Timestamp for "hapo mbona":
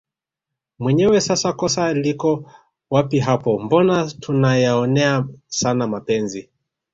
3.19-4.11